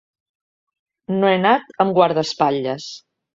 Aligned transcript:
No 1.17 1.29
he 1.31 1.35
anat 1.41 1.69
amb 1.85 1.95
guardaespatlles. 1.99 2.89